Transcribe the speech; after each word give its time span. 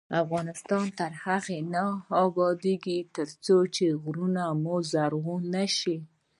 افغانستان 0.23 0.85
تر 0.99 1.11
هغو 1.23 1.57
نه 1.73 1.85
ابادیږي، 2.25 2.97
ترڅو 3.15 3.87
غرونه 4.03 4.43
مو 4.63 4.75
زرغون 4.91 5.43
نشي. 5.55 5.97